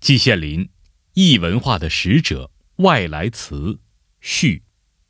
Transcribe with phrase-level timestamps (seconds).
[0.00, 0.66] 季羡林，
[1.12, 3.80] 异文化的使者，外来词，
[4.22, 4.62] 序，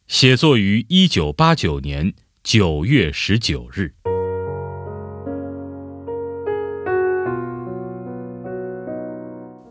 [0.09, 2.13] 写作于一九八九年
[2.43, 3.95] 九月十九日。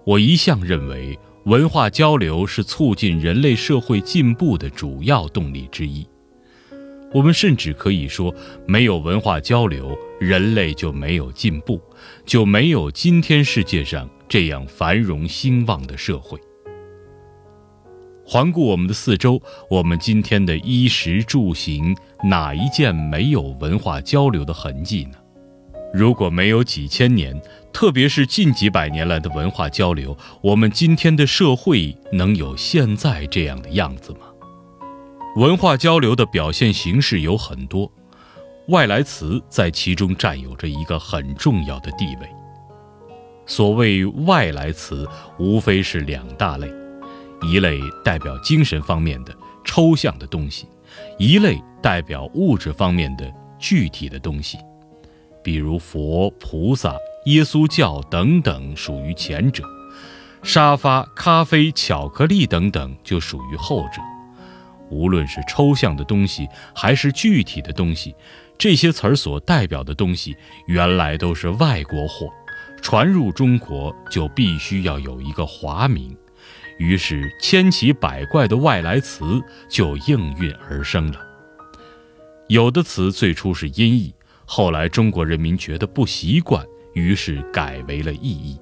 [0.06, 6.08] 我一向认为，文化交流是促进人类社会进步的主要动力之一。
[7.14, 8.34] 我们甚至可以说，
[8.66, 11.82] 没有文化交流，人类就没有进步，
[12.26, 16.40] 就没有今天世界上这样繁荣兴旺的社会。
[18.24, 25.18] 环顾我们的四周，我们今天的衣食住行，哪一件没有文化交流的痕迹呢？
[25.92, 27.42] 如果没有几千年，
[27.74, 34.20] 特别是近几百年来的文化交流，我们今天的社会能有现在这样的样子吗？
[35.36, 37.92] 文化交流的表现形式有很多，
[38.68, 42.30] 外来词在其中占有着一个很重要的地位。
[43.50, 46.72] 所谓外来词，无非是两大类：
[47.42, 50.68] 一类代表精神方面的抽象的东西，
[51.18, 54.60] 一类代表物质方面的具体的东西。
[55.44, 59.64] 比如佛、菩萨、耶稣教等等属于前者，
[60.44, 64.00] 沙发、咖啡、巧克力等等就属于后者。
[64.92, 68.16] 无论是抽象的东西还是具体的东西，
[68.60, 70.36] 这些词儿所代表的东西
[70.68, 72.32] 原来都是外国货，
[72.90, 76.18] 传入中国就必须要有一个华名，
[76.80, 81.20] 于是千奇百怪的外来词就应运而生了。
[82.48, 84.12] 有的词最初是音译。
[84.44, 88.60] 后来中国人民觉得不习惯，于是改为了意义，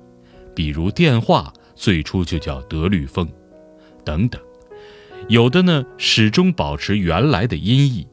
[0.53, 3.25] 比如电话最初就叫德律风，
[4.03, 4.41] 等等。
[5.29, 8.05] 有的呢始终保持原来的音译，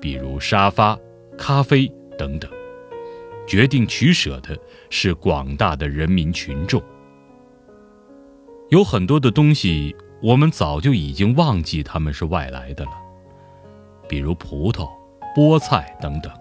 [0.00, 0.98] 比如沙发、
[1.38, 1.86] 咖啡
[2.18, 2.50] 等等。
[3.50, 4.56] 决定取舍的
[4.90, 6.80] 是广大的人民群众。
[8.68, 12.92] 有很多的东西，我们早就已经忘记他们是外来的了，
[14.08, 14.88] 比如葡萄、
[15.34, 16.32] 菠菜等等。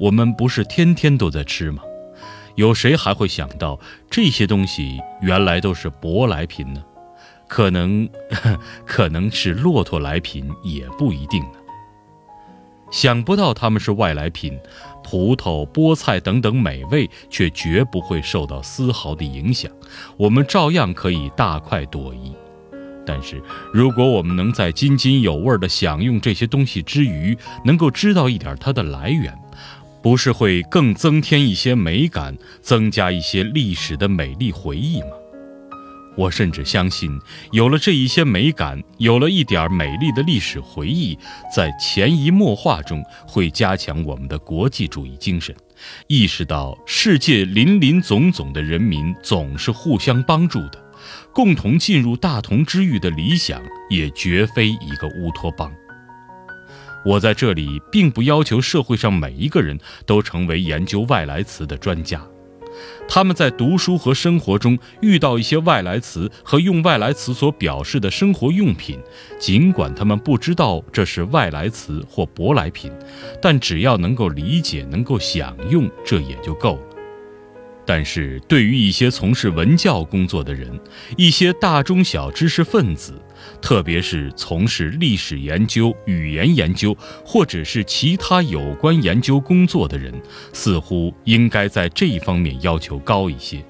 [0.00, 1.82] 我们不是天天都在吃吗？
[2.54, 3.78] 有谁还会想到
[4.10, 6.82] 这些东西原来都是舶来品呢？
[7.46, 8.08] 可能，
[8.86, 11.58] 可能是骆驼来品也不一定呢。
[12.90, 14.58] 想不到他们是外来品，
[15.02, 19.70] 葡萄、菠菜等等美味却绝不会受到丝毫的影响，
[20.16, 22.32] 我们照样可以大快朵颐。
[23.04, 23.40] 但是，
[23.72, 29.32] 如果我们能在津津有味地享用这些东西之余，能够知道一点它的来源。
[30.02, 35.08] 不是会更增添一些美感，增加一些历史的美丽回忆吗？
[36.16, 37.20] 我甚至相信，
[37.52, 41.18] 有了这一些美感，有了一点美丽的历史回忆，
[41.54, 45.54] 在潜移默化中会加强我们的国际主义精神，
[46.06, 50.82] 意识到世界林林总总的人民总是互相帮助的，
[51.34, 55.70] 共同进入大同之域的理想也绝非一个乌托邦。
[57.04, 62.20] 我在这里并不要求社会上每一个人都成为研究外来词的专家，
[63.08, 68.98] 他们在读书和生活中遇到一些外来词和用外来词所表示的生活用品，
[69.38, 72.90] 尽管他们不知道这是外来词或舶来品，
[73.40, 76.95] 但只要能够理解、能够享用，这也就够了。
[77.86, 80.68] 但是对于一些从事文教工作的人，
[81.16, 83.14] 一些大中小知识分子，
[83.62, 90.12] 特别是从事历史研究、语言研究或者是其他有关研究工作的人，
[90.52, 93.64] 似乎应该在这一方面要求高一些，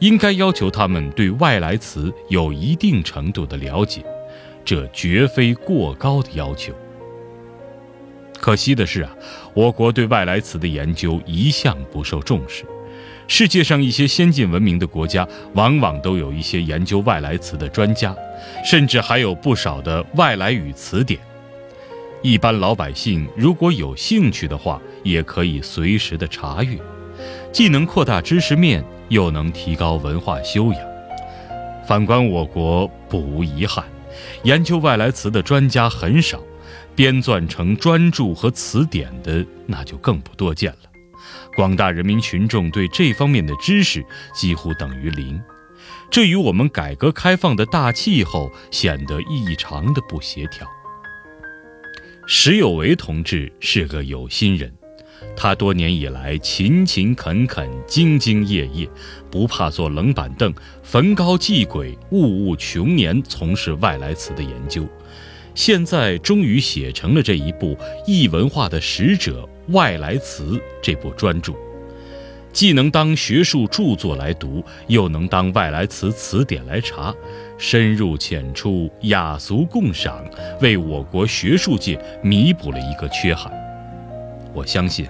[0.00, 4.04] 应该要求他们对外来词有一定程度的了解，
[4.64, 6.74] 这绝非过高的要求。
[8.40, 9.16] 可惜的是啊，
[9.54, 12.64] 我国对外来词的研究一向不受重视。
[13.26, 18.14] 世界上一些先进文明的国家，往往都有一些研究外来词的专家，
[18.64, 21.18] 甚至还有不少的外来语词典。
[22.22, 26.78] 一般老百姓如果有兴趣的话，也可以随时的查阅，
[27.52, 30.80] 既能扩大知识面，又能提高文化修养。
[31.86, 33.84] 反观我国，不无遗憾，
[34.42, 36.40] 研究外来词的专家很少，
[36.94, 40.93] 编撰成专著和词典的那就更不多见了。
[41.54, 44.04] 广大人民群众对这方面的知识
[44.34, 45.40] 几乎等于零，
[46.10, 50.68] 这与我们改革开放的大气候显得异常的不协调。
[52.26, 54.72] 石有为同志是个有心人，
[55.36, 58.88] 他多年以来勤勤恳恳、兢兢业业，
[59.30, 60.52] 不怕坐冷板凳，
[60.82, 64.88] 焚高继轨，务务穷年从事外来词的研究。
[65.54, 71.52] 现在终于写成了这一部异文化的使者外来词这部专著，
[72.52, 77.14] 既能当学术著作来读，又能当外来词词典来查，
[77.56, 80.24] 深入浅出，雅俗共赏，
[80.60, 83.52] 为我国学术界弥补了一个缺憾。
[84.52, 85.06] 我相信，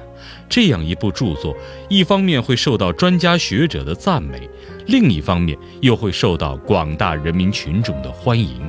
[0.49, 1.57] 这样一部著作，
[1.89, 4.49] 一方面会受到专家学者的赞美，
[4.87, 8.63] 另一方面又会受到广大人民群众的欢迎。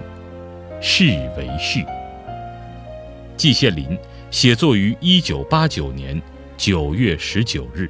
[0.81, 1.05] 是
[1.37, 1.85] 为序。
[3.37, 3.97] 季羡林
[4.31, 6.21] 写作于一九八九年
[6.57, 7.89] 九月十九日。